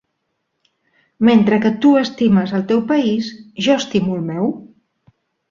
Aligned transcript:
Mentre 1.27 1.59
que 1.65 1.71
tu 1.83 1.91
estimes 1.99 2.55
el 2.61 2.65
teu 2.73 2.79
país, 2.93 3.29
jo 3.67 3.77
estimo 3.83 4.19
el 4.19 4.27
meu. 4.33 4.51